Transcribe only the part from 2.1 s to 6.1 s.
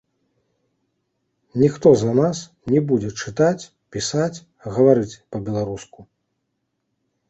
нас не будзе чытаць, пісаць, гаварыць па-беларуску.